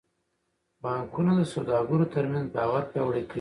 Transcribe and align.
بانکونه 0.83 1.31
د 1.39 1.41
سوداګرو 1.53 2.11
ترمنځ 2.15 2.45
باور 2.55 2.83
پیاوړی 2.91 3.23
کوي. 3.25 3.29